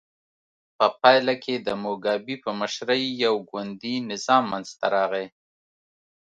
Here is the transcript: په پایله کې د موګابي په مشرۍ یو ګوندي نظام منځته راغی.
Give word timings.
په 0.77 0.85
پایله 0.99 1.33
کې 1.43 1.55
د 1.57 1.69
موګابي 1.83 2.35
په 2.43 2.51
مشرۍ 2.59 3.03
یو 3.25 3.35
ګوندي 3.49 3.95
نظام 4.11 4.43
منځته 4.51 4.85
راغی. 4.95 5.25